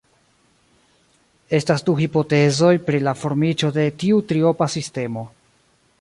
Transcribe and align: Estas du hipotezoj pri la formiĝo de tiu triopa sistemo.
Estas 1.57 1.85
du 1.89 1.95
hipotezoj 2.05 2.73
pri 2.89 3.03
la 3.09 3.15
formiĝo 3.25 3.73
de 3.79 3.87
tiu 4.05 4.27
triopa 4.33 4.73
sistemo. 4.79 5.29